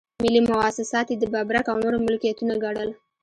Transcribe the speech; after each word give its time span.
ملي 0.23 0.41
مواسسات 0.49 1.07
یې 1.11 1.17
د 1.19 1.25
ببرک 1.33 1.65
او 1.71 1.77
نورو 1.83 2.03
ملکيتونه 2.05 2.53
ګڼل. 2.63 2.89